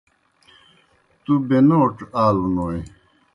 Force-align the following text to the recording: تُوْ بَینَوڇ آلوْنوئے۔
تُوْ 1.23 1.33
بَینَوڇ 1.47 1.95
آلوْنوئے۔ 2.25 2.79